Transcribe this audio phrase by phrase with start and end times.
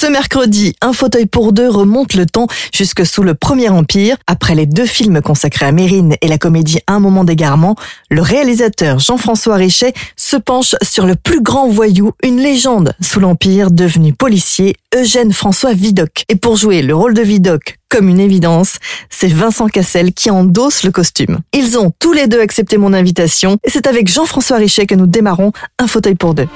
[0.00, 4.16] Ce mercredi, un fauteuil pour deux remonte le temps jusque sous le Premier Empire.
[4.26, 7.76] Après les deux films consacrés à Mérine et la comédie Un moment d'égarement,
[8.08, 13.70] le réalisateur Jean-François Richet se penche sur le plus grand voyou, une légende sous l'Empire
[13.70, 16.24] devenu policier, Eugène François Vidocq.
[16.30, 18.76] Et pour jouer le rôle de Vidocq comme une évidence,
[19.10, 21.40] c'est Vincent Cassel qui endosse le costume.
[21.52, 25.06] Ils ont tous les deux accepté mon invitation et c'est avec Jean-François Richet que nous
[25.06, 26.48] démarrons un fauteuil pour deux.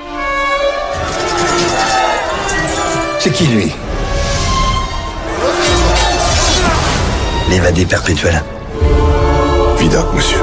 [3.25, 3.73] C'est qui lui
[7.49, 8.43] L'évadé perpétuel.
[9.79, 10.41] Vidocq, monsieur.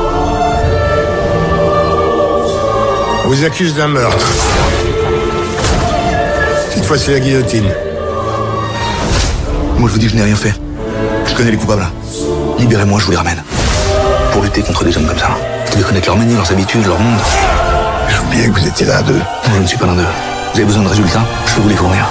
[3.23, 4.25] On vous accuse d'un meurtre.
[6.73, 7.69] Cette fois, c'est la guillotine.
[9.77, 10.55] Moi, je vous dis je n'ai rien fait.
[11.27, 11.87] Je connais les coupables.
[12.57, 13.43] Libérez-moi, je vous les ramène.
[14.31, 15.29] Pour lutter contre des hommes comme ça,
[15.67, 17.19] vous devez connaître leurs manières, leurs habitudes, leur monde.
[18.09, 19.21] J'ai oublié que vous étiez là à deux.
[19.53, 20.07] Je ne suis pas l'un d'eux.
[20.53, 22.09] Vous avez besoin de résultats Je peux vous les fournir.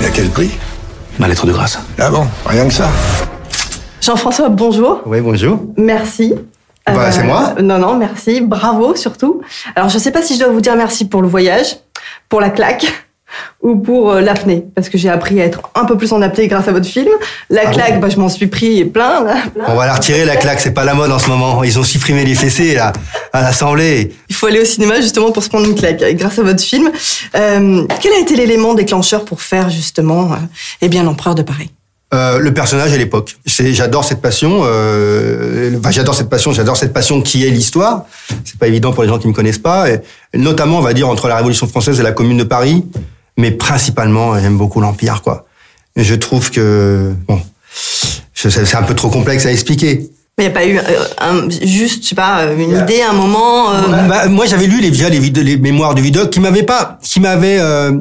[0.00, 0.50] Mais à quel prix
[1.18, 1.78] Ma lettre de grâce.
[1.98, 2.88] Ah bon Rien que ça
[4.02, 5.00] Jean-François, bonjour.
[5.06, 5.60] Oui, bonjour.
[5.76, 6.34] Merci.
[6.88, 7.54] Euh, Bah, c'est moi.
[7.60, 8.40] Non, non, merci.
[8.40, 9.40] Bravo surtout.
[9.74, 11.76] Alors, je ne sais pas si je dois vous dire merci pour le voyage,
[12.28, 12.86] pour la claque
[13.62, 16.46] ou pour euh, l'apnée, parce que j'ai appris à être un peu plus en apnée
[16.48, 17.10] grâce à votre film.
[17.50, 19.24] La Ah claque, bon bah, je m'en suis pris plein.
[19.24, 19.64] là, plein.
[19.68, 21.64] On va la retirer, la claque, c'est pas la mode en ce moment.
[21.64, 22.92] Ils ont supprimé les fessées, là,
[23.32, 24.14] à l'Assemblée.
[24.28, 26.62] Il faut aller au cinéma justement pour se prendre une claque, et grâce à votre
[26.62, 26.90] film.
[27.34, 30.36] Euh, quel a été l'élément déclencheur pour faire justement euh,
[30.82, 31.70] eh bien, l'empereur de Paris?
[32.14, 33.36] Euh, le personnage à l'époque.
[33.46, 34.60] J'adore cette passion.
[34.62, 36.52] Euh, enfin, j'adore cette passion.
[36.52, 38.04] J'adore cette passion qui est l'histoire.
[38.44, 39.90] C'est pas évident pour les gens qui me connaissent pas.
[39.90, 40.00] Et
[40.32, 42.84] notamment, on va dire entre la Révolution française et la Commune de Paris,
[43.36, 45.46] mais principalement, j'aime beaucoup l'Empire, quoi.
[45.96, 47.40] Je trouve que bon,
[48.34, 50.10] c'est un peu trop complexe à expliquer.
[50.38, 50.82] Mais il n'y a pas eu euh,
[51.18, 53.72] un, juste, je sais pas, euh, une idée, un moment.
[53.72, 57.20] euh, Bah, moi, j'avais lu les, déjà les, mémoires de Vidocq qui m'avaient pas, qui
[57.20, 57.92] m'avaient, euh,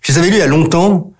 [0.00, 1.10] je les avais lus il y a longtemps.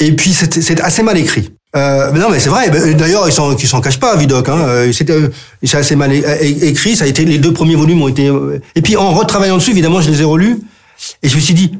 [0.00, 1.52] Et puis, c'était c'est assez mal écrit.
[1.76, 2.70] Euh, non, mais c'est vrai.
[2.70, 4.48] Bah, D'ailleurs, ils s'en, cachent pas, Vidocq.
[4.48, 4.90] Hein.
[4.92, 6.96] C'est, assez mal écrit.
[6.96, 8.32] Ça a été les deux premiers volumes ont été.
[8.74, 10.60] Et puis, en retravaillant dessus, évidemment, je les ai relus.
[11.22, 11.72] Et je me suis dit,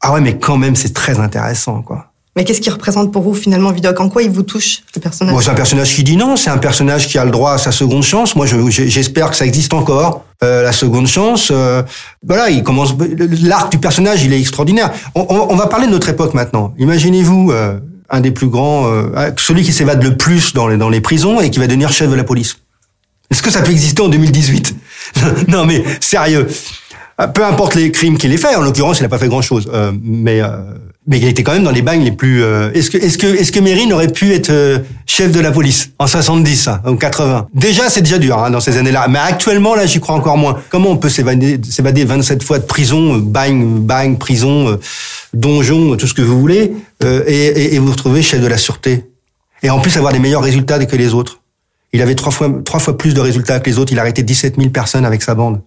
[0.00, 2.06] ah ouais, mais quand même, c'est très intéressant, quoi.
[2.36, 3.98] Mais qu'est-ce qui représente pour vous finalement Vidocq?
[3.98, 5.34] En quoi il vous touche, le personnage?
[5.34, 7.58] Bon, c'est un personnage qui dit non, c'est un personnage qui a le droit à
[7.58, 8.36] sa seconde chance.
[8.36, 11.48] Moi, je- je- j'espère que ça existe encore, euh, la seconde chance.
[11.50, 11.82] Euh,
[12.24, 12.94] voilà, il commence.
[13.42, 14.92] L'arc du personnage, il est extraordinaire.
[15.16, 16.74] On, on- on va parler de notre époque maintenant.
[16.78, 20.90] Imaginez-vous euh, un des plus grands, euh, celui qui s'évade le plus dans les, dans
[20.90, 22.58] les prisons et qui va devenir chef de la police.
[23.32, 24.76] Est-ce que ça peut exister en 2018
[25.48, 26.46] Non, mais sérieux.
[27.20, 29.68] Euh, Peu importe les crimes qu'il ait fait, en l'occurrence, il n'a pas fait grand-chose.
[29.72, 30.48] Euh, mais euh,
[31.10, 32.42] mais il était quand même dans les bagnes les plus.
[32.42, 35.50] euh, Est-ce que est-ce que est-ce que Mérine aurait pu être euh, chef de la
[35.50, 39.08] police en 70 hein, en 80 Déjà, c'est déjà dur hein, dans ces années-là.
[39.08, 40.58] Mais actuellement, là, j'y crois encore moins.
[40.68, 44.78] Comment on peut s'évader s'évader 27 fois de prison, euh, bagne, bagne, prison,
[45.32, 49.04] donjon, tout ce que vous voulez, et, et, et vous retrouver chef de la sûreté?
[49.62, 51.40] Et en plus avoir des meilleurs résultats que les autres.
[51.94, 53.92] Il avait trois fois, trois fois plus de résultats que les autres.
[53.92, 55.62] Il a arrêté 17 000 personnes avec sa bande.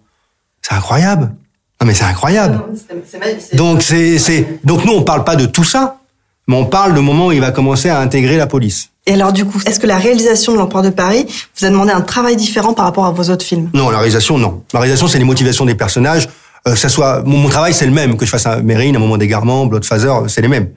[0.62, 1.32] C'est incroyable.
[1.82, 2.62] Non, mais c'est incroyable.
[3.54, 5.96] Donc, c'est, c'est, donc nous, on parle pas de tout ça,
[6.46, 8.90] mais on parle du moment où il va commencer à intégrer la police.
[9.04, 11.26] Et alors du coup, est-ce que la réalisation de l'empereur de Paris
[11.58, 13.68] vous a demandé un travail différent par rapport à vos autres films?
[13.74, 14.62] Non, la réalisation, non.
[14.72, 16.28] La réalisation, c'est les motivations des personnages.
[16.68, 18.16] Euh, que ça soit, mon, mon travail, c'est le même.
[18.16, 20.68] Que je fasse un Mérine, un moment d'égarement, Bloodfather, c'est les mêmes.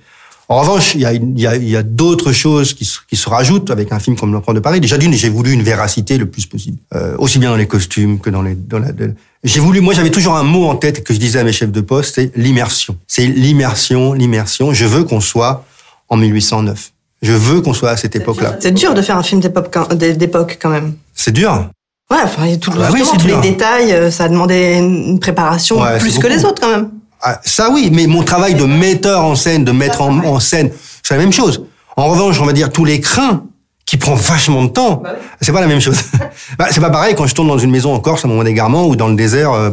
[0.47, 3.27] En revanche, il y a, y a, y a d'autres choses qui se, qui se
[3.27, 4.79] rajoutent avec un film comme L'Empereur de Paris.
[4.79, 8.19] Déjà d'une, j'ai voulu une véracité le plus possible, euh, aussi bien dans les costumes
[8.19, 8.53] que dans les.
[8.53, 11.39] Dans la, de- j'ai voulu, moi, j'avais toujours un mot en tête que je disais
[11.39, 12.95] à mes chefs de poste, c'est l'immersion.
[13.07, 14.71] C'est l'immersion, l'immersion.
[14.73, 15.65] Je veux qu'on soit
[16.09, 16.91] en 1809.
[17.23, 18.57] Je veux qu'on soit à cette époque-là.
[18.59, 20.93] C'est dur de faire un film d'époque quand- même.
[21.13, 21.69] C'est dur.
[22.11, 23.41] Ouais, enfin, tout, Ah bah oui, tous dur.
[23.41, 26.91] les détails, euh, ça a demandé une préparation Ouais, plus que les autres quand même.
[27.27, 30.71] Ah, ça oui, mais mon travail de metteur en scène, de mettre en, en scène,
[31.01, 31.65] c'est la même chose.
[31.97, 33.43] En revanche, on va dire tous les crins
[33.85, 35.01] qui prend vachement de temps,
[35.41, 35.97] c'est pas la même chose.
[36.59, 38.43] bah, c'est pas pareil quand je tourne dans une maison en Corse à un moment
[38.43, 39.71] d'égarement ou dans le désert euh.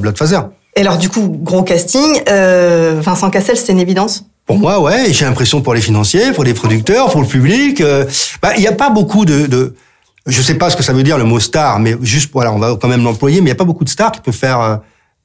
[0.76, 4.24] Et alors du coup, gros casting, euh, Vincent Cassel, c'était une évidence?
[4.46, 5.12] Pour moi, ouais.
[5.12, 7.80] J'ai l'impression pour les financiers, pour les producteurs, pour le public.
[7.80, 8.06] euh,
[8.40, 9.74] bah, il n'y a pas beaucoup de, de.
[10.26, 12.58] Je sais pas ce que ça veut dire le mot star, mais juste voilà, on
[12.58, 13.40] va quand même l'employer.
[13.40, 14.76] Mais il n'y a pas beaucoup de stars qui peuvent faire euh,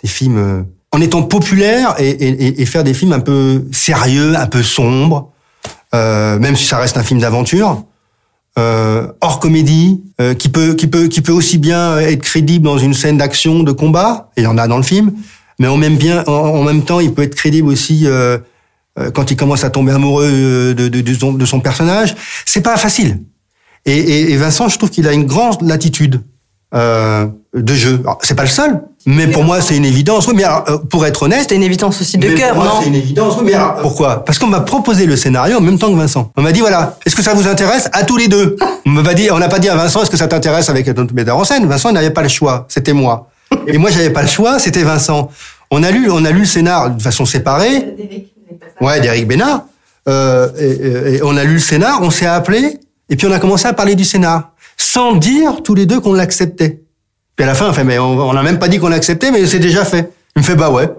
[0.02, 0.64] des films euh,
[0.98, 5.32] en étant populaires et, faire des films un peu sérieux, un peu sombres,
[5.94, 7.84] euh, même si ça reste un film d'aventure.
[8.58, 13.72] Euh, hors comédie, euh, qui peut aussi bien être crédible dans une scène d'action, de
[13.72, 15.14] combat, et il y en a dans le film,
[15.60, 18.08] mais en même temps, il peut être crédible aussi
[19.14, 22.16] quand il commence à tomber amoureux de, son, personnage.
[22.46, 23.22] C'est pas facile.
[23.86, 26.24] Et, et, Vincent, je trouve qu'il a une grande latitude
[26.74, 28.04] de jeu.
[28.22, 30.27] C'est pas le seul, mais pour moi, c'est une évidence.
[30.27, 32.88] Oui, mais alors, euh, pour être honnête, C'était une évidence aussi de cœur, non C'est
[32.89, 33.36] une évidence.
[33.38, 34.24] Oui, mais alors, pourquoi?
[34.25, 36.31] Parce qu'on m'a proposé le scénario en même temps que Vincent.
[36.38, 37.89] On m'a dit voilà, est-ce que ça vous intéresse?
[37.94, 38.56] À tous les deux
[38.86, 40.94] On m'a dit, on n'a pas dit à Vincent est-ce que ça t'intéresse avec un
[41.01, 41.65] autre metteur en scène?
[41.65, 43.30] Vincent il n'avait pas le choix, c'était moi.
[43.65, 45.30] Et moi j'avais pas le choix, c'était Vincent.
[45.71, 47.86] On a lu, on a lu le scénar de façon séparée.
[48.81, 49.63] Ouais, d'Éric Bénard.
[50.07, 53.31] Euh, et, et- et on a lu le scénar, on s'est appelé, et puis on
[53.31, 56.80] a commencé à parler du scénar, sans dire tous les deux qu'on l'acceptait.
[57.38, 59.45] Puis à la fin, on fait, mais on n'a même pas dit qu'on l'acceptait, mais
[59.45, 60.12] c'est déjà fait.
[60.36, 60.89] Il me fait, bah ouais.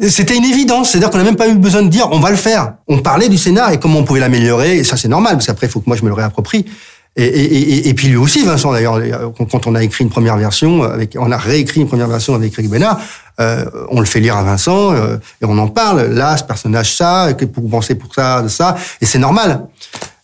[0.00, 2.36] C'était une évidence, c'est-à-dire qu'on n'a même pas eu besoin de dire, on va le
[2.36, 2.74] faire.
[2.88, 5.66] On parlait du scénar et comment on pouvait l'améliorer, et ça c'est normal, parce qu'après,
[5.66, 6.64] il faut que moi je me le réapproprie.
[7.18, 9.00] Et, et, puis lui aussi, Vincent, d'ailleurs,
[9.38, 12.52] quand on a écrit une première version, avec, on a réécrit une première version avec
[12.52, 13.00] Eric Bénard,
[13.40, 16.12] euh, on le fait lire à Vincent, euh, et on en parle.
[16.12, 19.62] Là, ce personnage, ça, que pour penser pour ça, de ça, et c'est normal.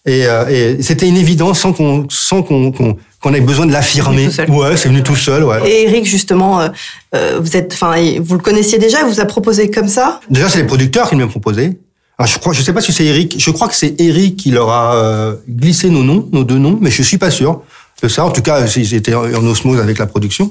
[0.04, 3.72] Et, euh, et c'était une évidence sans qu'on sans qu'on qu'on qu'on ait besoin de
[3.72, 4.26] l'affirmer.
[4.26, 4.50] tout seul.
[4.50, 5.58] Ouais, c'est venu tout seul, ouais.
[5.64, 6.69] Et Eric, justement, euh,
[7.14, 10.20] euh, vous êtes, enfin, vous le connaissiez déjà, il vous a proposé comme ça?
[10.28, 11.78] Déjà, c'est les producteurs qui me l'ont proposé.
[12.19, 13.37] Alors, je crois, je sais pas si c'est Eric.
[13.38, 16.78] Je crois que c'est Eric qui leur a euh, glissé nos noms, nos deux noms,
[16.81, 17.62] mais je suis pas sûr
[18.02, 18.25] de ça.
[18.25, 20.50] En tout cas, ils étaient en osmose avec la production,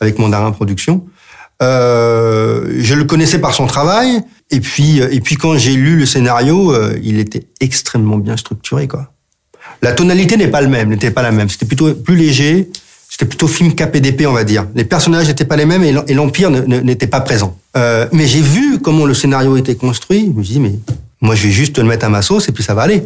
[0.00, 1.04] avec Mandarin Production.
[1.60, 4.22] Euh, je le connaissais par son travail,
[4.52, 8.86] et puis, et puis quand j'ai lu le scénario, euh, il était extrêmement bien structuré,
[8.86, 9.08] quoi.
[9.82, 11.48] La tonalité n'est pas le même, n'était pas la même.
[11.48, 12.68] C'était plutôt plus léger.
[13.08, 14.66] C'était plutôt film KPDP, on va dire.
[14.74, 17.58] Les personnages n'étaient pas les mêmes et l'em- et l'empire n'était pas présent.
[17.76, 20.30] Euh, mais j'ai vu comment le scénario était construit.
[20.32, 20.72] Je me suis dit, mais
[21.20, 23.02] moi, je vais juste le mettre à ma sauce et puis ça va aller.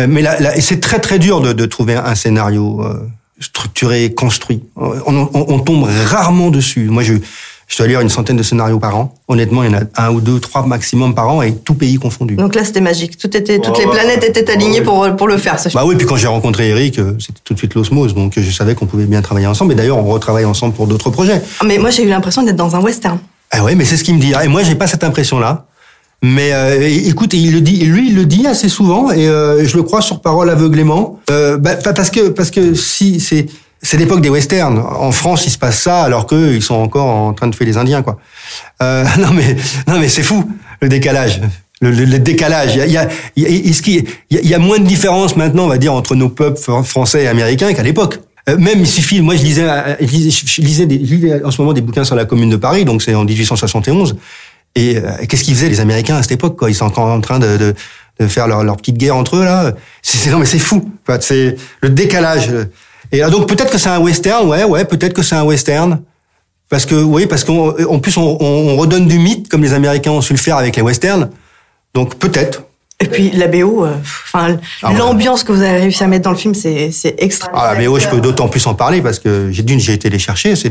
[0.00, 3.06] Euh, mais là, là- c'est très très dur de, de trouver un scénario euh,
[3.38, 4.62] structuré, construit.
[4.76, 6.86] On, on- on tombe rarement dessus.
[6.88, 7.14] Moi, je,
[7.70, 9.14] je dois lire une centaine de scénarios par an.
[9.28, 11.96] Honnêtement, il y en a un ou deux, trois maximum par an, et tout pays
[11.96, 12.34] confondu.
[12.34, 13.16] Donc là, c'était magique.
[13.16, 14.84] Tout était, toutes les planètes étaient alignées Ouais.
[14.84, 17.54] pour, pour le faire, ce Bah oui, puis quand j'ai rencontré Eric, euh, c'était tout
[17.54, 19.72] de suite l'osmose, donc euh, je savais qu'on pouvait bien travailler ensemble.
[19.72, 21.40] Et d'ailleurs, on retravaille ensemble pour d'autres projets.
[21.64, 23.18] Mais moi, j'ai eu l'impression d'être dans un western.
[23.52, 24.32] Ah ouais, mais c'est ce qu'il me dit.
[24.44, 25.66] Et moi, j'ai pas cette impression-là.
[26.22, 29.76] Mais euh, écoute, il le dit, lui, il le dit assez souvent, et euh, je
[29.76, 31.18] le crois sur parole aveuglément.
[31.30, 33.46] Euh, bah, parce que parce que si c'est
[33.82, 34.78] c'est l'époque des westerns.
[34.78, 37.66] En France, il se passe ça, alors qu'eux, ils sont encore en train de faire
[37.66, 38.18] les Indiens, quoi.
[38.82, 39.56] Euh, non mais
[39.86, 40.44] non mais c'est fou
[40.82, 41.40] le décalage.
[41.82, 42.74] Le, décalage.
[42.74, 46.14] Il y a, y, a, y, a, moins de différence maintenant, on va dire, entre
[46.14, 48.20] nos peuples fr- français et américains qu'à l'époque.
[48.50, 52.04] Euh, Même il suffit, moi je lisais, euh, je lisais, en ce moment des bouquins
[52.04, 54.16] sur la Commune de Paris, donc c'est en 1871.
[54.74, 57.20] Et euh, qu'est-ce qu'ils faisaient les Américains à cette époque quoi Ils sont encore en
[57.22, 57.74] train de,
[58.28, 59.72] faire leur, petite guerre entre eux là.
[60.02, 60.90] C'est- non mais c'est fou.
[61.08, 62.50] Enfin, c'est le décalage.
[63.12, 66.00] Et euh, donc peut-être que c'est un western, ouais, ouais, peut-être que c'est un western.
[66.68, 69.72] Parce que oui, parce qu'en en plus on, on, on redonne du mythe comme les
[69.72, 71.30] Américains ont su le faire avec les westerns.
[71.94, 72.62] Donc peut-être.
[73.02, 73.94] Et puis la BO, euh,
[74.32, 74.98] enfin Ah ouais.
[74.98, 77.50] l'ambiance que vous avez réussi à mettre dans le film, c'est c'est extra.
[77.54, 80.18] Ah, mais je peux d'autant plus en parler parce que j'ai d'une, j'ai été les
[80.18, 80.54] chercher.
[80.54, 80.68] C'est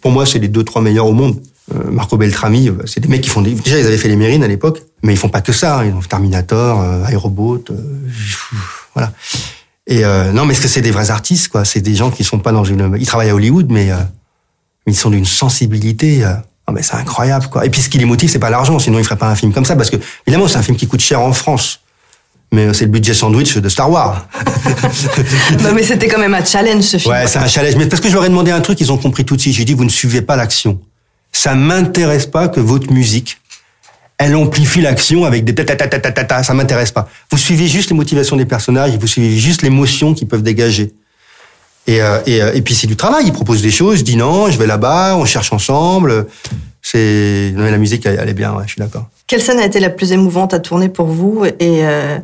[0.00, 1.36] pour moi, c'est les deux, trois meilleurs au monde.
[1.74, 4.16] Euh, Marco Beltrami, euh, c'est des mecs qui font des, déjà ils avaient fait les
[4.16, 5.78] Mérines à l'époque, mais ils font pas que ça.
[5.80, 5.84] hein.
[5.86, 7.74] Ils ont Terminator, euh, Aerobot, euh,
[8.94, 9.12] voilà.
[9.92, 11.66] Et euh, non, mais est-ce que c'est des vrais artistes, quoi?
[11.66, 13.96] C'est des gens qui sont pas dans une, ils travaillent à Hollywood, mais euh,
[14.86, 16.24] ils sont d'une sensibilité.
[16.24, 16.32] Euh,
[16.66, 17.66] ah, mais c'est incroyable, quoi.
[17.66, 19.52] Et puis ce qui les motive, c'est pas l'argent, sinon ils feraient pas un film
[19.52, 19.96] comme ça, parce que
[20.26, 21.80] évidemment c'est un film qui coûte cher en France.
[22.52, 24.26] Mais c'est le budget sandwich de Star Wars.
[25.62, 27.12] Non, mais c'était quand même un challenge ce film.
[27.12, 27.76] Ouais, c'est un challenge.
[27.76, 29.54] Mais parce que je leur ai demandé un truc, ils ont compris tout de suite.
[29.54, 30.78] J'ai dit, vous ne suivez pas l'action.
[31.32, 33.38] Ça m'intéresse pas que votre musique,
[34.22, 36.42] elle amplifie l'action avec des ta ta ta ta.
[36.42, 37.08] Ça m'intéresse pas.
[37.30, 40.92] Vous suivez juste les motivations des personnages, vous suivez juste l'émotion qu'ils peuvent dégager.
[41.86, 43.24] Et, euh, et, euh, et puis c'est du travail.
[43.26, 44.04] Ils proposent des choses.
[44.04, 46.26] Dis non, je vais là-bas, on cherche ensemble.
[46.80, 48.52] C'est la musique, elle, elle est bien.
[48.54, 49.06] Ouais, je suis d'accord.
[49.26, 52.18] Quelle scène a été la plus émouvante à tourner pour vous et, euh,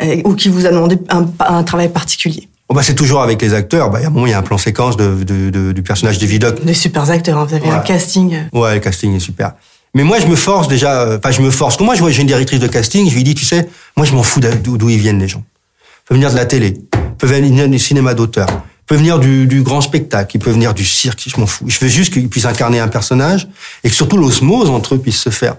[0.00, 2.48] et- ou qui vous a demandé un, un travail particulier?
[2.68, 3.90] Bon, bah, c'est toujours avec les acteurs.
[3.90, 5.72] Bah, il y a un moment, il y a un plan séquence de, de- de-
[5.72, 6.64] du personnage de Vidocq.
[6.64, 8.36] Des super acteurs, hein, vous avez un casting.
[8.52, 9.52] Ouais, le casting est super.
[9.94, 11.02] Mais moi, je me force déjà.
[11.02, 11.76] euh, Enfin, je me force.
[11.76, 14.06] Quand moi, je vois j'ai une directrice de casting, je lui dis, tu sais, moi,
[14.06, 15.42] je m'en fous d'où ils viennent les gens.
[15.84, 19.18] Ils peuvent venir de la télé, ils peuvent venir du cinéma d'auteur, ils peuvent venir
[19.18, 21.22] du, grand spectacle, ils peuvent venir du cirque.
[21.26, 21.66] Je m'en fous.
[21.68, 23.48] Je veux juste qu'ils puissent incarner un personnage
[23.84, 25.56] et que surtout l'osmose entre eux puisse se faire.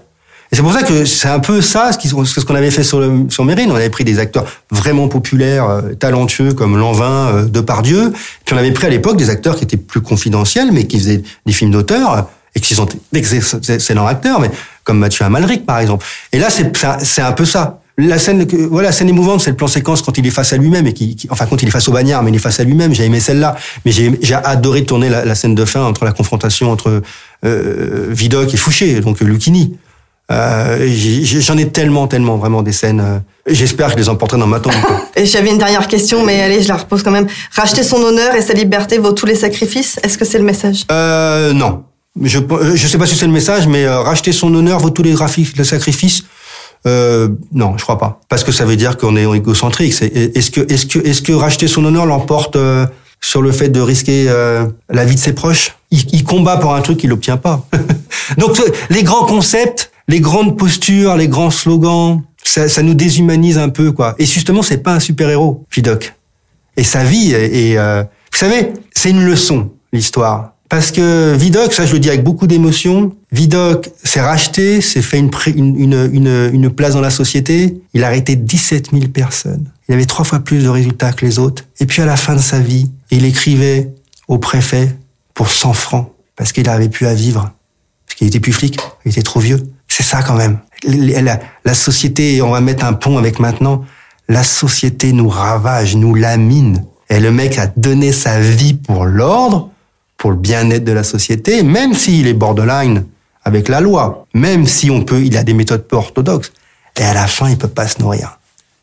[0.52, 3.44] Et c'est pour ça que c'est un peu ça ce qu'on avait fait sur, sur
[3.44, 3.72] Mérine.
[3.72, 8.12] On avait pris des acteurs vraiment populaires, euh, talentueux comme Lanvin, euh, Depardieu.
[8.44, 11.22] Puis on avait pris à l'époque des acteurs qui étaient plus confidentiels, mais qui faisaient
[11.46, 14.50] des films d'auteur et qui sont d'excellents acteurs, mais
[14.84, 16.04] comme Mathieu Amalric par exemple.
[16.32, 17.80] Et là, c'est un- peu ça.
[17.96, 20.56] La scène, voilà, la scène émouvante, c'est le plan séquence quand il est face à
[20.56, 22.58] lui-même et qui, qui- enfin quand il est face au bagnard, mais il est face
[22.58, 22.92] à lui-même.
[22.92, 26.72] J'ai aimé celle-là, mais j'ai adoré tourner la, la scène de fin entre la confrontation
[26.72, 27.02] entre
[27.44, 29.76] euh, Vidocq et Fouché, donc Lucchini.
[30.32, 30.88] Euh,
[31.24, 33.00] J'en ai tellement, tellement vraiment des scènes.
[33.00, 34.72] euh, J'espère que je les emporterai dans ma tombe.
[35.22, 37.26] j'avais une dernière question, mais allez, je la repose quand même.
[37.54, 40.00] Racheter son honneur et sa liberté vaut tous les sacrifices?
[40.02, 40.84] Est-ce que c'est le message?
[40.90, 41.84] Euh, non.
[42.22, 42.38] Je
[42.74, 45.14] je sais pas si c'est le message, mais euh, racheter son honneur vaut tous les,
[45.56, 46.22] les sacrifices.
[46.86, 49.94] Euh, non, je crois pas, parce que ça veut dire qu'on est égocentrique.
[50.02, 52.86] Est-ce que est-ce que est-ce que racheter son honneur l'emporte euh,
[53.20, 55.76] sur le fait de risquer euh, la vie de ses proches?
[55.90, 57.66] Il, il combat pour un truc qu'il n'obtient pas.
[58.38, 63.58] Donc euh, les grands concepts, les grandes postures, les grands slogans, ça, ça nous déshumanise
[63.58, 64.14] un peu, quoi.
[64.18, 66.14] Et justement, c'est pas un super héros, Vidocq.
[66.76, 68.02] Et sa vie est, euh,
[68.32, 70.53] vous savez, c'est une leçon l'histoire.
[70.74, 75.20] Parce que Vidocq, ça je le dis avec beaucoup d'émotion, Vidocq s'est racheté, s'est fait
[75.20, 75.30] une,
[76.70, 77.80] place dans la société.
[77.94, 79.66] Il a arrêté 17 000 personnes.
[79.88, 81.62] Il avait trois fois plus de résultats que les autres.
[81.78, 83.92] Et puis à la fin de sa vie, il écrivait
[84.26, 84.96] au préfet
[85.32, 87.52] pour 100 francs parce qu'il n'avait plus à vivre.
[88.08, 89.62] Parce qu'il était plus flic, il était trop vieux.
[89.86, 90.58] C'est ça quand même.
[91.64, 93.84] La société, on va mettre un pont avec maintenant,
[94.28, 96.84] la société nous ravage, nous lamine.
[97.10, 99.70] Et le mec a donné sa vie pour l'ordre,
[100.24, 103.04] pour le bien-être de la société, même s'il est borderline
[103.44, 106.50] avec la loi, même si on peut, il a des méthodes peu orthodoxes.
[106.98, 108.38] Et à la fin, il peut pas se nourrir.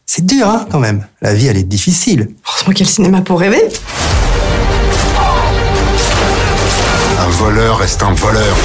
[0.05, 1.03] C'est dur, hein, quand même.
[1.19, 2.29] La vie, elle est difficile.
[2.48, 3.63] Heureusement qu'il y a le cinéma pour rêver.
[7.19, 8.55] Un voleur reste un voleur.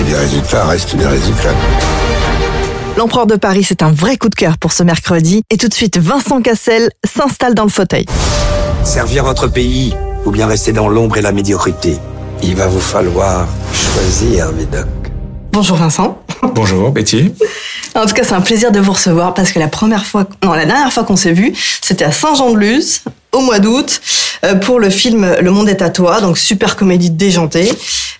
[0.00, 1.54] Et les résultats restent des résultats.
[2.96, 5.44] L'Empereur de Paris, c'est un vrai coup de cœur pour ce mercredi.
[5.50, 8.06] Et tout de suite, Vincent Cassel s'installe dans le fauteuil.
[8.82, 11.98] Servir votre pays ou bien rester dans l'ombre et la médiocrité.
[12.42, 14.86] Il va vous falloir choisir, Vidocq.
[15.52, 16.22] Bonjour Vincent.
[16.54, 17.34] Bonjour Betty.
[17.94, 20.52] En tout cas, c'est un plaisir de vous recevoir parce que la première fois, non,
[20.52, 24.00] la dernière fois qu'on s'est vu, c'était à Saint-Jean-de-Luz, au mois d'août,
[24.44, 27.70] euh, pour le film Le Monde est à toi, donc super comédie déjantée.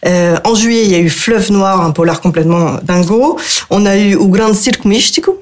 [0.07, 3.39] Euh, en juillet, il y a eu Fleuve Noir, un polar complètement dingo.
[3.71, 5.41] On a eu O Grand Cirque Místico,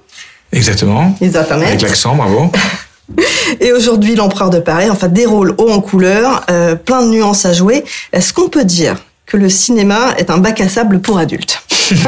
[0.53, 1.15] Exactement.
[1.21, 1.69] Exatamente.
[1.69, 2.51] Avec l'accent, bravo.
[3.61, 7.45] Et aujourd'hui, l'Empereur de Paris, enfin des rôles hauts en couleur, euh, plein de nuances
[7.47, 7.85] à jouer.
[8.13, 8.97] Est-ce qu'on peut dire
[9.27, 11.63] que le cinéma est un bac à sable pour adultes?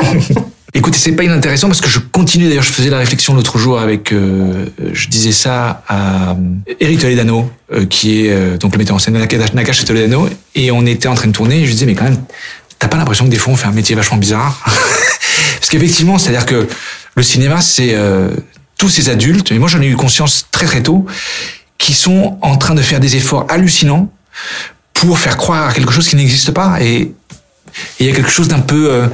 [0.73, 2.49] Écoutez, c'est pas inintéressant parce que je continue.
[2.49, 6.37] D'ailleurs, je faisais la réflexion l'autre jour avec, euh, je disais ça à
[6.79, 10.71] Eric Toledano, euh, qui est euh, donc le metteur en scène de Nakash Toledano, et
[10.71, 12.19] on était en train de tourner, et je disais, mais quand même,
[12.79, 14.65] t'as pas l'impression que des fois on fait un métier vachement bizarre?
[15.59, 16.69] Parce qu'effectivement, c'est-à-dire que
[17.17, 18.29] le cinéma, c'est euh,
[18.81, 21.05] tous ces adultes, et moi j'en ai eu conscience très très tôt,
[21.77, 24.11] qui sont en train de faire des efforts hallucinants
[24.95, 27.13] pour faire croire à quelque chose qui n'existe pas, et
[27.99, 29.07] il y a quelque chose d'un peu, euh,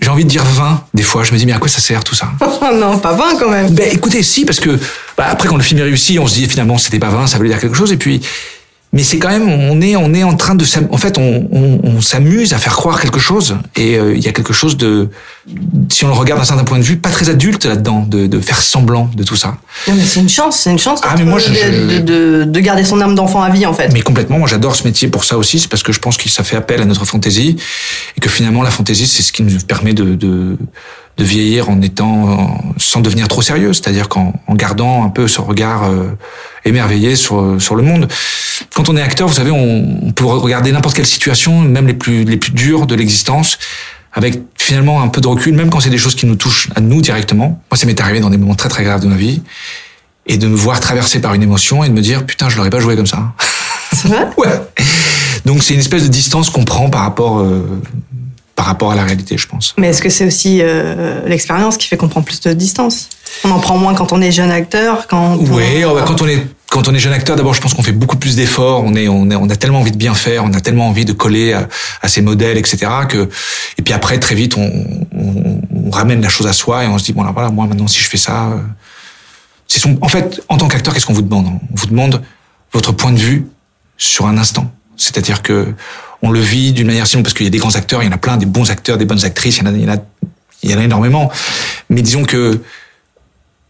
[0.00, 1.22] j'ai envie de dire vain, des fois.
[1.22, 2.32] Je me dis, mais à quoi ça sert tout ça?
[2.74, 3.68] Non, pas 20 quand même.
[3.74, 4.70] Ben écoutez, si, parce que
[5.18, 7.36] bah, après, quand le film est réussi, on se dit finalement, c'était pas vain, ça
[7.36, 7.92] voulait dire quelque chose.
[7.92, 8.22] Et puis,
[8.94, 11.80] mais c'est quand même, on est, on est en train de, en fait, on, on,
[11.82, 13.56] on s'amuse à faire croire quelque chose.
[13.76, 15.10] Et euh, il y a quelque chose de,
[15.90, 18.40] si on le regarde d'un certain point de vue, pas très adulte là-dedans, de, de
[18.40, 19.56] faire semblant de tout ça.
[19.88, 21.98] Non, mais c'est une chance, c'est une chance Ah, mais moi, je- de, je- de,
[21.98, 23.90] de- de garder son âme d'enfant à vie, en fait.
[23.92, 26.28] Mais complètement, moi j'adore ce métier pour ça aussi, c'est parce que je pense que
[26.28, 27.56] ça fait appel à notre fantaisie
[28.16, 30.56] et que finalement la fantaisie c'est ce qui nous permet de, de,
[31.16, 35.40] de vieillir en étant sans devenir trop sérieux, c'est-à-dire qu'en en gardant un peu ce
[35.40, 36.08] regard euh,
[36.64, 38.08] émerveillé sur sur le monde.
[38.74, 41.94] Quand on est acteur, vous savez, on, on peut regarder n'importe quelle situation, même les
[41.94, 43.58] plus les plus dures de l'existence,
[44.12, 46.80] avec finalement un peu de recul, même quand c'est des choses qui nous touchent à
[46.80, 47.62] nous directement.
[47.70, 49.42] Moi, ça m'est arrivé dans des moments très très graves de ma vie
[50.26, 52.70] et de me voir traversé par une émotion et de me dire putain, je l'aurais
[52.70, 53.32] pas joué comme ça.
[53.92, 54.26] C'est vrai?
[54.36, 54.60] Ouais.
[55.44, 57.82] Donc c'est une espèce de distance qu'on prend par rapport euh,
[58.56, 59.74] par rapport à la réalité, je pense.
[59.78, 63.08] Mais est-ce que c'est aussi euh, l'expérience qui fait qu'on prend plus de distance?
[63.44, 66.46] On en prend moins quand on est jeune acteur, quand on- Oui, quand on est
[66.70, 68.82] quand on est jeune acteur, d'abord, je pense qu'on fait beaucoup plus d'efforts.
[68.84, 71.04] On est, on est, on a tellement envie de bien faire, on a tellement envie
[71.04, 71.68] de coller à,
[72.02, 72.78] à ces modèles, etc.
[73.08, 73.28] Que
[73.78, 74.72] et puis après, très vite, on,
[75.16, 77.66] on, on ramène la chose à soi et on se dit bon là voilà, moi
[77.66, 78.56] maintenant si je fais ça, euh,
[79.68, 79.96] c'est son.
[80.00, 81.46] En fait, en tant qu'acteur, qu'est-ce qu'on vous demande?
[81.46, 82.22] On vous demande
[82.72, 83.46] votre point de vue
[83.96, 84.70] sur un instant.
[84.96, 85.74] C'est-à-dire que
[86.24, 88.08] on le vit d'une manière simple parce qu'il y a des grands acteurs, il y
[88.08, 89.80] en a plein, des bons acteurs, des bonnes actrices, il
[90.70, 91.30] y en a énormément.
[91.90, 92.60] Mais disons que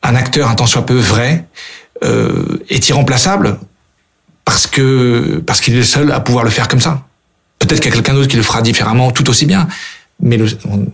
[0.05, 1.47] un acteur, un tant soit peu vrai,
[2.05, 3.59] euh, est irremplaçable
[4.45, 7.03] parce que parce qu'il est le seul à pouvoir le faire comme ça.
[7.59, 9.67] Peut-être qu'il y a quelqu'un d'autre qui le fera différemment, tout aussi bien.
[10.23, 10.39] Mais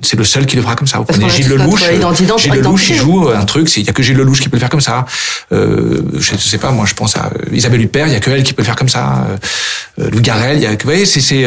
[0.02, 0.98] c'est le seul qui le fera comme ça.
[0.98, 1.80] Vous Parce prenez Gilles Lelouch,
[2.38, 4.60] Gilles Lelouch, il joue un truc, il y a que Gilles Lelouch qui peut le
[4.60, 5.04] faire comme ça.
[5.52, 8.30] Euh, je sais pas, moi je pense à euh, Isabelle Huppert, il y a que
[8.30, 9.26] elle qui peut le faire comme ça.
[9.28, 9.36] Euh,
[10.00, 11.44] euh, Louis Garrel, il y a que, vous voyez, c'est,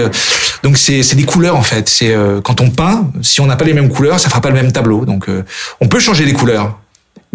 [0.64, 1.90] donc c'est, des couleurs en fait.
[1.90, 4.50] C'est euh, quand on peint, si on n'a pas les mêmes couleurs, ça fera pas
[4.50, 5.06] le même tableau.
[5.06, 5.44] Donc euh,
[5.82, 6.78] on peut changer les couleurs,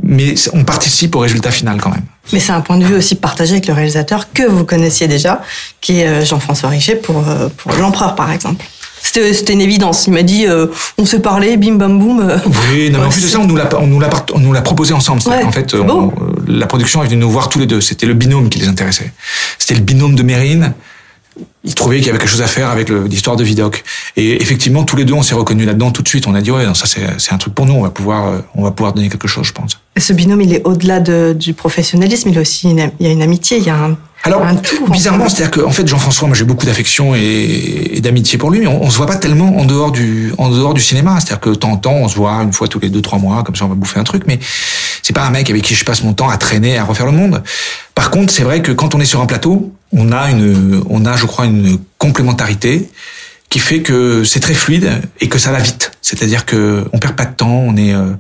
[0.02, 2.04] mais on participe au résultat final quand même.
[2.33, 5.42] Mais c'est un point de vue aussi partagé avec le réalisateur que vous connaissiez déjà,
[5.80, 7.25] qui est Jean-François Richet pour,
[7.57, 8.64] pour L'Empereur, par exemple.
[9.18, 10.06] C'était c'était une évidence.
[10.06, 12.20] Il m'a dit, euh, on s'est parlé, bim bam boum.
[12.72, 14.52] Oui, non, mais en plus de ça, on nous l'a, on nous l'a, on nous
[14.52, 15.20] l'a proposé ensemble.
[15.26, 16.10] Ouais, qu'en fait, on- euh,
[16.46, 17.80] la production est venue nous voir tous les deux.
[17.80, 19.12] C'était le binôme qui les intéressait.
[19.58, 20.72] C'était le binôme de Mérine.
[21.64, 23.85] Ils trouvaient qu'il y avait quelque chose à faire avec l'histoire de Vidocq.
[24.16, 26.26] Et effectivement, tous les deux, on s'est reconnus là-dedans tout de suite.
[26.26, 27.75] On a dit, ouais, non, ça, c'est, un truc pour nous.
[27.75, 29.78] On va pouvoir, euh, on va pouvoir donner quelque chose, je pense.
[29.99, 32.30] Ce binôme, il est au-delà de- du professionnalisme.
[32.30, 34.87] Il, aussi une, il y a une amitié, il y a un, Alors, un tout.
[34.90, 38.66] bizarrement, c'est-à-dire qu'en fait, Jean-François, moi, j'ai beaucoup d'affection et, et d'amitié pour lui, mais
[38.68, 41.16] on, on se voit pas tellement en dehors du, en dehors du cinéma.
[41.21, 43.18] C'est-à-dire que de temps en temps, on se voit une fois tous les deux, trois
[43.18, 44.38] mois, comme ça, on va bouffer un truc, mais
[45.02, 47.12] c'est pas un mec avec qui je passe mon temps à traîner, à refaire le
[47.12, 47.42] monde.
[47.95, 51.04] Par contre, c'est vrai que quand on est sur un plateau, on a une, on
[51.07, 52.88] a, je crois, une complémentarité
[53.49, 55.92] qui fait que c'est très fluide et que ça va vite.
[56.02, 58.12] C'est-à-dire que on perd pas de temps, on est, euh,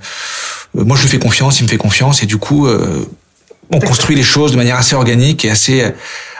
[0.74, 3.06] moi je lui fais confiance, il me fait confiance et du coup, euh,
[3.70, 5.92] on construit les choses de manière assez organique et assez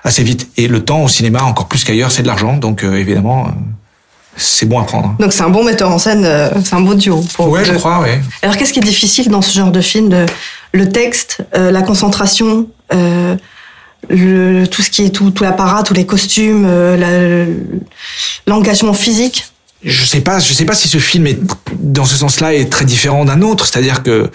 [0.04, 0.48] assez vite.
[0.56, 3.50] Et le temps au cinéma, encore plus qu'ailleurs, c'est de l'argent, donc euh, évidemment, euh,
[4.36, 5.14] c'est bon à prendre.
[5.18, 7.24] Donc c'est un bon metteur en scène, euh, c'est un beau duo.
[7.34, 8.20] Pour Ouais, je crois, ouais.
[8.42, 10.26] Alors qu'est-ce qui est difficile dans ce genre de film de,
[10.72, 13.36] Le texte, euh, la concentration, euh,
[14.08, 17.46] le, tout ce qui est tout, tout l'apparat, tous les costumes, euh,
[18.46, 19.52] l'engagement physique.
[19.84, 21.38] Je sais pas, je sais pas si ce film est
[21.78, 23.64] dans ce sens-là est très différent d'un autre.
[23.64, 24.28] C'est-à-dire que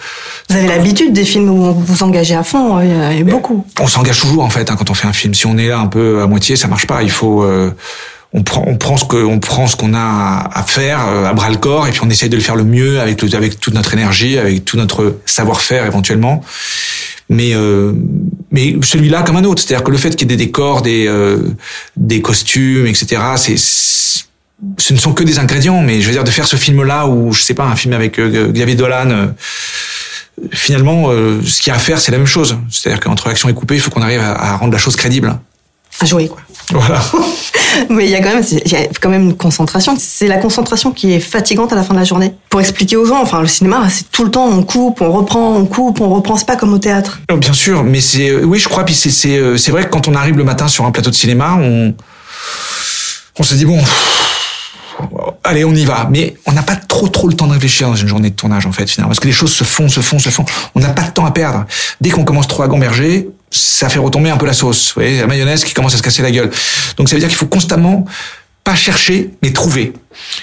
[0.48, 3.22] Vous avez l'habitude des films où vous vous engagez à fond, il y en a
[3.24, 3.66] beaucoup.
[3.78, 5.34] on s'engage toujours en fait hein, quand on fait un film.
[5.34, 7.02] Si on est là un peu à moitié, ça marche pas.
[7.02, 7.70] Il faut euh,
[8.32, 11.34] on prend on prend ce que on prend ce qu'on a à, faire euh, à
[11.34, 13.60] bras le corps et puis on essaie de le faire le mieux avec le, avec
[13.60, 16.42] toute notre énergie, avec tout notre savoir-faire éventuellement.
[17.28, 17.92] Mais euh,
[18.50, 21.06] mais celui-là comme un autre, c'est-à-dire que le fait qu'il y ait des décors, des
[21.08, 21.38] euh,
[21.96, 23.22] des costumes, etc.
[23.36, 23.56] C'est
[24.78, 27.32] ce ne sont que des ingrédients, mais je veux dire de faire ce film-là ou
[27.32, 29.34] je sais pas un film avec euh, Xavier Dolan.
[30.52, 32.56] finalement, ce qu'il y a à faire, c'est la même chose.
[32.70, 35.38] C'est-à-dire qu'entre action et coupé, il faut qu'on arrive à rendre la chose crédible.
[36.00, 36.40] À jouer, quoi.
[36.72, 37.00] Voilà.
[37.90, 39.94] Mais il y a quand même, il y a quand même une concentration.
[39.98, 42.32] C'est la concentration qui est fatigante à la fin de la journée.
[42.50, 45.54] Pour expliquer aux gens, enfin, le cinéma, c'est tout le temps, on coupe, on reprend,
[45.56, 46.36] on coupe, on reprend.
[46.36, 47.20] C'est pas comme au théâtre.
[47.32, 48.84] Oh, Bien sûr, mais c'est euh, oui, je crois.
[48.84, 51.10] Puis c'est c'est euh, c'est vrai que quand on arrive le matin sur un plateau
[51.10, 51.94] de cinéma, on
[53.38, 53.80] on se dit bon,
[55.42, 56.08] allez, on y va.
[56.10, 58.66] Mais on n'a pas trop trop le temps de réfléchir dans une journée de tournage
[58.66, 60.44] en fait finalement, parce que les choses se font, se font, se font.
[60.74, 61.66] On n'a pas de temps à perdre.
[62.00, 64.88] Dès qu'on commence trop à gamberger, ça fait retomber un peu la sauce.
[64.88, 66.50] Vous voyez, la mayonnaise qui commence à se casser la gueule.
[66.96, 68.04] Donc ça veut dire qu'il faut constamment
[68.64, 69.92] pas chercher, mais trouver.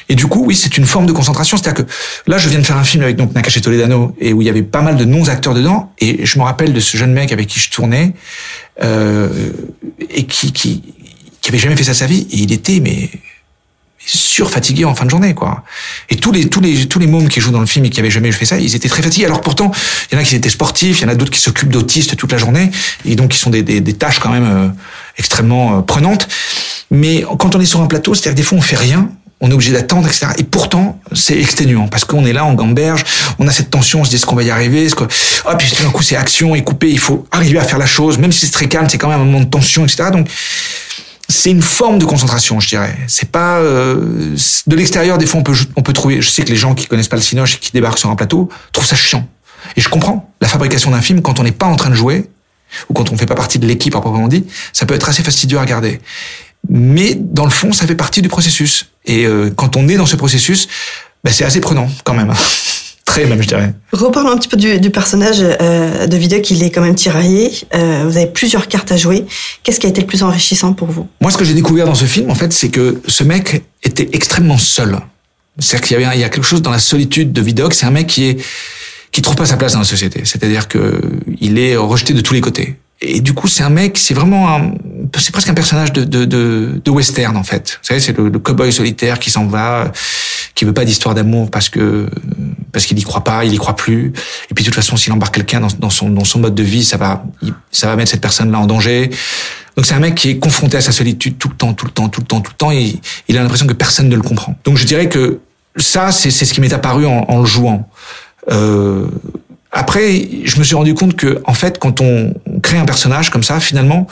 [0.07, 1.57] Et du coup, oui, c'est une forme de concentration.
[1.57, 1.91] C'est-à-dire que
[2.27, 4.49] là, je viens de faire un film avec donc Nakache Toledano et où il y
[4.49, 5.91] avait pas mal de non-acteurs dedans.
[5.99, 8.13] Et je me rappelle de ce jeune mec avec qui je tournais
[8.83, 9.29] euh,
[10.11, 10.83] et qui, qui
[11.41, 12.27] qui avait jamais fait ça sa vie.
[12.31, 13.09] Et il était mais
[14.05, 15.63] surfatigué en fin de journée, quoi.
[16.09, 17.99] Et tous les tous les tous les mômes qui jouent dans le film et qui
[17.99, 19.25] avaient jamais fait ça, ils étaient très fatigués.
[19.25, 19.71] Alors pourtant,
[20.11, 22.15] il y en a qui étaient sportifs, il y en a d'autres qui s'occupent d'autistes
[22.15, 22.71] toute la journée
[23.05, 24.67] et donc qui sont des des, tâches quand même euh,
[25.17, 26.27] extrêmement euh, prenantes.
[26.89, 29.09] Mais quand on est sur un plateau, c'est-à-dire des fois on fait rien,
[29.41, 30.27] on est obligé d'attendre, etc.
[30.37, 33.03] Et pourtant, c'est exténuant parce qu'on est là, on gamberge,
[33.39, 35.51] on a cette tension, on se dit est-ce qu'on va y arriver, est-ce que, oh,
[35.57, 38.19] puis tout d'un coup c'est action et coupé, il faut arriver à faire la chose,
[38.19, 40.09] même si c'est très calme, c'est quand même un moment de tension, etc.
[40.11, 40.27] Donc
[41.31, 42.95] c'est une forme de concentration, je dirais.
[43.07, 44.35] C'est pas euh,
[44.67, 45.17] de l'extérieur.
[45.17, 46.21] Des fois, on peut on peut trouver.
[46.21, 48.15] Je sais que les gens qui connaissent pas le cinoche et qui débarquent sur un
[48.15, 49.27] plateau trouvent ça chiant.
[49.75, 50.31] Et je comprends.
[50.41, 52.29] La fabrication d'un film, quand on n'est pas en train de jouer
[52.89, 55.23] ou quand on fait pas partie de l'équipe à proprement dit, ça peut être assez
[55.23, 55.99] fastidieux à regarder.
[56.69, 58.91] Mais dans le fond, ça fait partie du processus.
[59.05, 60.67] Et euh, quand on est dans ce processus,
[61.23, 62.33] ben, c'est assez prenant quand même.
[63.05, 63.73] Très même, je dirais.
[63.91, 66.49] Reparlons un petit peu du, du personnage euh, de Vidocq.
[66.51, 67.51] Il est quand même tiraillé.
[67.73, 69.25] Euh, vous avez plusieurs cartes à jouer.
[69.63, 71.07] Qu'est-ce qui a été le plus enrichissant pour vous?
[71.19, 74.09] Moi, ce que j'ai découvert dans ce film, en fait, c'est que ce mec était
[74.13, 74.97] extrêmement seul.
[75.59, 77.73] C'est-à-dire qu'il y avait, il y a quelque chose dans la solitude de Vidocq.
[77.73, 78.41] C'est un mec qui est,
[79.11, 80.21] qui trouve pas sa place dans la société.
[80.23, 81.01] C'est-à-dire que
[81.39, 82.77] il est rejeté de tous les côtés.
[83.01, 84.73] Et du coup, c'est un mec, c'est vraiment un,
[85.17, 87.79] c'est presque un personnage de, de, de, de western, en fait.
[87.81, 89.91] Vous savez, c'est le, le cow-boy solitaire qui s'en va,
[90.53, 92.07] qui veut pas d'histoire d'amour parce que,
[92.71, 94.13] parce qu'il y croit pas, il y croit plus.
[94.51, 96.63] Et puis, de toute façon, s'il embarque quelqu'un dans, dans son, dans son mode de
[96.63, 97.25] vie, ça va,
[97.71, 99.09] ça va mettre cette personne-là en danger.
[99.75, 101.91] Donc c'est un mec qui est confronté à sa solitude tout le temps, tout le
[101.91, 104.21] temps, tout le temps, tout le temps, et il a l'impression que personne ne le
[104.21, 104.55] comprend.
[104.65, 105.39] Donc je dirais que
[105.77, 107.89] ça, c'est c'est ce qui m'est apparu en, en le jouant.
[108.51, 109.07] Euh,
[109.71, 113.43] après, je me suis rendu compte que, en fait, quand on crée un personnage comme
[113.43, 114.07] ça, finalement,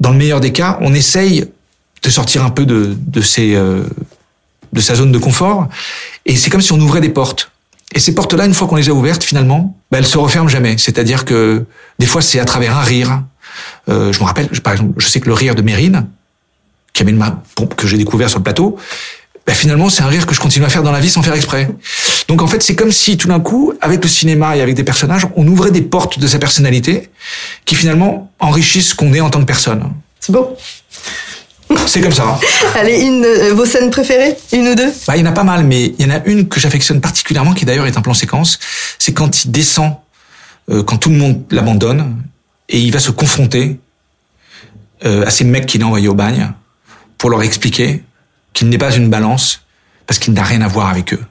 [0.00, 1.46] dans le meilleur des cas, on essaye
[2.02, 3.82] de sortir un peu de, de ses, euh,
[4.72, 5.68] de sa zone de confort.
[6.26, 7.50] Et c'est comme si on ouvrait des portes.
[7.94, 10.78] Et ces portes-là, une fois qu'on les a ouvertes, finalement, bah, elles se referment jamais.
[10.78, 11.64] C'est-à-dire que
[11.98, 13.22] des fois, c'est à travers un rire.
[13.88, 16.06] Euh, je me rappelle, par exemple, je sais que le rire de Mérine,
[16.94, 17.42] qui amène ma,
[17.76, 18.78] que j'ai découvert sur le plateau,
[19.46, 21.34] bah, finalement, c'est un rire que je continue à faire dans la vie sans faire
[21.34, 21.68] exprès.
[22.28, 24.84] Donc en fait, c'est comme si tout d'un coup, avec le cinéma et avec des
[24.84, 27.10] personnages, on ouvrait des portes de sa personnalité
[27.64, 29.92] qui finalement enrichissent ce qu'on est en tant que personne.
[30.20, 30.56] C'est beau.
[31.86, 32.38] C'est comme ça.
[32.74, 34.92] Allez, une euh, vos scènes préférées, une ou deux?
[35.06, 37.00] Bah, il y en a pas mal, mais il y en a une que j'affectionne
[37.00, 38.58] particulièrement, qui d'ailleurs est un plan séquence.
[38.98, 39.94] C'est quand il descend,
[40.70, 42.16] euh, quand tout le monde l'abandonne,
[42.68, 43.78] et il va se confronter
[45.04, 46.52] euh, à ces mecs qu'il a envoyés au bagne
[47.18, 48.02] pour leur expliquer
[48.52, 49.62] qu'il n'est pas une balance
[50.06, 51.22] parce qu'il n'a rien à voir avec eux.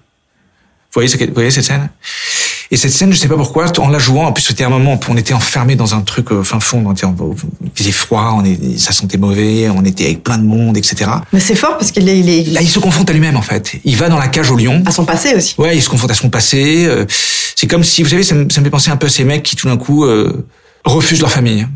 [0.93, 1.89] Vous voyez, vous voyez cette scène?
[2.73, 4.93] Et cette scène, je sais pas pourquoi, en la jouant, en plus c'était un moment,
[4.95, 7.05] où on était enfermé dans un truc euh, fin fond, on était
[7.75, 11.11] faisait froid, on est, ça sentait mauvais, on était avec plein de monde, etc.
[11.33, 13.41] Mais c'est fort parce qu'il est, il est Là, il se confronte à lui-même en
[13.41, 13.73] fait.
[13.83, 14.83] Il va dans la cage au lion.
[14.85, 15.55] à son passé aussi.
[15.57, 16.85] Ouais, il se confronte à son passé.
[16.87, 17.05] euh,
[17.57, 19.25] C'est comme si, vous savez, ça me, ça me fait penser un peu à ces
[19.25, 20.45] mecs qui tout d'un coup euh,
[20.85, 21.67] refusent leur famille.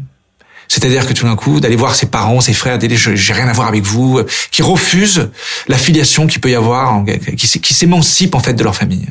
[0.68, 3.54] C'est-à-dire que tout d'un coup, d'aller voir ses parents, ses frères, d'aller, j'ai rien à
[3.54, 5.30] voir avec vous, euh, qui refusent
[5.68, 7.04] la filiation qu'il peut y avoir,
[7.38, 9.08] qui, qui s'émancipent en fait de leur famille.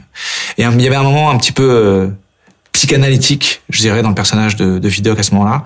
[0.59, 2.09] Et il y avait un moment un petit peu euh,
[2.73, 5.65] psychanalytique, je dirais, dans le personnage de, de Vidocq à ce moment-là,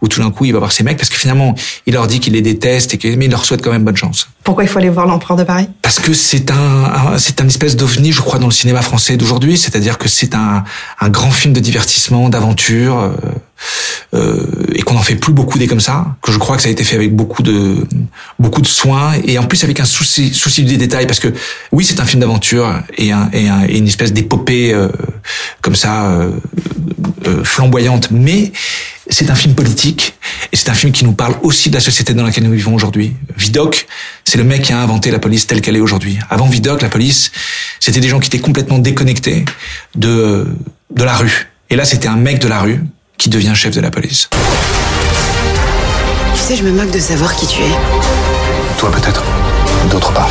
[0.00, 1.54] où tout d'un coup, il va voir ces mecs parce que finalement,
[1.86, 3.96] il leur dit qu'il les déteste et que, mais il leur souhaite quand même bonne
[3.96, 4.28] chance.
[4.42, 5.68] Pourquoi il faut aller voir l'empereur de Paris?
[5.82, 6.54] Parce que c'est un,
[7.14, 9.58] un- c'est un espèce d'ovni, je crois, dans le cinéma français d'aujourd'hui.
[9.58, 10.64] C'est-à-dire que c'est un,
[10.98, 13.10] un grand film de divertissement, d'aventure, euh,
[14.74, 16.16] et qu'on n'en fait plus beaucoup des comme ça.
[16.22, 17.86] Que je crois que ça a été fait avec beaucoup de,
[18.38, 21.06] beaucoup de soin et en plus avec un souci, souci des détails.
[21.06, 21.32] Parce que
[21.72, 24.88] oui, c'est un film d'aventure et, un, et, un- et une espèce d'épopée euh,
[25.60, 26.30] comme ça euh,
[27.26, 28.52] euh, flamboyante, mais
[29.08, 30.14] c'est un film politique
[30.52, 32.74] et c'est un film qui nous parle aussi de la société dans laquelle nous vivons
[32.74, 33.14] aujourd'hui.
[33.36, 33.86] Vidocq,
[34.24, 36.18] c'est le mec qui a inventé la police telle qu'elle est aujourd'hui.
[36.30, 37.30] Avant Vidocq, la police,
[37.80, 39.44] c'était des gens qui étaient complètement déconnectés
[39.94, 40.46] de
[40.94, 41.48] de la rue.
[41.68, 42.80] Et là, c'était un mec de la rue
[43.18, 44.28] qui devient chef de la police.
[46.34, 47.76] Tu sais, je me moque de savoir qui tu es.
[48.78, 49.22] Toi peut-être,
[49.90, 50.28] d'autres pas.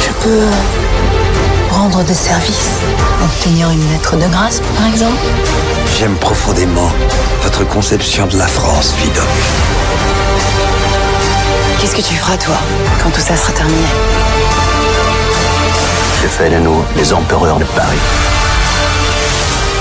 [0.00, 0.46] Je peux
[1.70, 2.70] rendre des services,
[3.22, 5.18] obtenir une lettre de grâce, par exemple.
[5.98, 6.90] J'aime profondément
[7.42, 9.24] votre conception de la France, Vidocq.
[11.80, 12.56] Qu'est-ce que tu feras, toi,
[13.02, 13.86] quand tout ça sera terminé?
[16.20, 17.98] J'ai fait de nous les empereurs de Paris.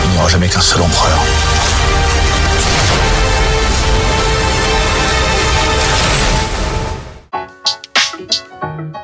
[0.04, 1.20] Il n'y aura jamais qu'un seul empereur.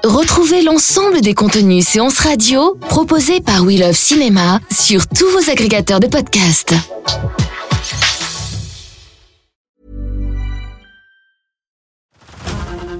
[0.03, 5.99] Retrouvez l'ensemble des contenus séances radio proposés par We Love Cinéma sur tous vos agrégateurs
[5.99, 6.73] de podcasts.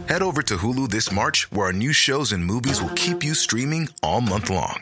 [0.09, 3.33] Head over to Hulu this March, where our new shows and movies will keep you
[3.33, 4.81] streaming all month long.